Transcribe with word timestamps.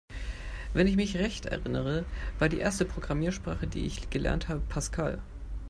Wenn 0.73 0.87
ich 0.87 0.95
mich 0.95 1.17
recht 1.17 1.45
erinnere, 1.45 2.05
war 2.39 2.49
die 2.49 2.57
erste 2.57 2.85
Programmiersprache, 2.85 3.67
die 3.67 3.85
ich 3.85 4.09
gelernt 4.09 4.49
habe, 4.49 4.59
Pascal. 4.67 5.21